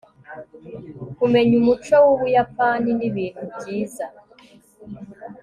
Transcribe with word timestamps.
kumenya 1.17 1.53
umuco 1.61 1.95
wubuyapani 2.05 2.89
nibintu 2.99 3.43
byiza 3.55 4.05